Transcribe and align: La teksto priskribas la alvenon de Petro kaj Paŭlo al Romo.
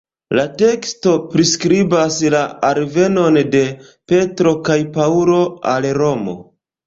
La 0.37 0.43
teksto 0.59 1.11
priskribas 1.33 2.17
la 2.35 2.39
alvenon 2.71 3.37
de 3.55 3.61
Petro 4.13 4.55
kaj 4.69 4.79
Paŭlo 4.97 5.43
al 5.73 5.89
Romo. 6.03 6.35